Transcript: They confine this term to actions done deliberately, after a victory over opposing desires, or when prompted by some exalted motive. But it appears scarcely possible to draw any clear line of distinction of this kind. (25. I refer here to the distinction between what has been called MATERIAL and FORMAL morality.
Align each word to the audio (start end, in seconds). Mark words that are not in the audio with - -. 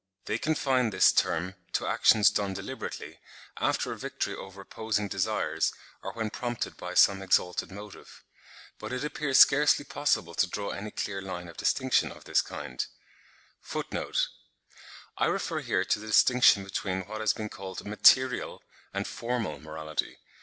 They 0.25 0.39
confine 0.39 0.89
this 0.89 1.11
term 1.11 1.53
to 1.73 1.85
actions 1.85 2.31
done 2.31 2.55
deliberately, 2.55 3.19
after 3.57 3.91
a 3.91 3.95
victory 3.99 4.33
over 4.33 4.61
opposing 4.61 5.07
desires, 5.09 5.71
or 6.01 6.11
when 6.13 6.31
prompted 6.31 6.75
by 6.75 6.95
some 6.95 7.21
exalted 7.21 7.71
motive. 7.71 8.23
But 8.79 8.91
it 8.93 9.03
appears 9.03 9.37
scarcely 9.37 9.85
possible 9.85 10.33
to 10.33 10.49
draw 10.49 10.71
any 10.71 10.89
clear 10.89 11.21
line 11.21 11.47
of 11.47 11.55
distinction 11.55 12.11
of 12.11 12.23
this 12.23 12.41
kind. 12.41 12.83
(25. 13.69 14.25
I 15.19 15.25
refer 15.27 15.59
here 15.61 15.85
to 15.85 15.99
the 15.99 16.07
distinction 16.07 16.63
between 16.63 17.01
what 17.05 17.19
has 17.21 17.33
been 17.33 17.49
called 17.49 17.85
MATERIAL 17.85 18.63
and 18.95 19.05
FORMAL 19.07 19.59
morality. 19.59 20.17